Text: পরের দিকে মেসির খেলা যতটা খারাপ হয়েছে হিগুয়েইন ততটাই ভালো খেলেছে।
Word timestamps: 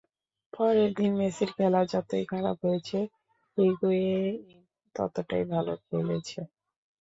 পরের 0.53 0.89
দিকে 0.91 1.15
মেসির 1.19 1.49
খেলা 1.57 1.81
যতটা 1.85 2.17
খারাপ 2.31 2.57
হয়েছে 2.65 2.97
হিগুয়েইন 3.57 4.35
ততটাই 4.95 5.43
ভালো 5.51 5.73
খেলেছে। 5.83 6.39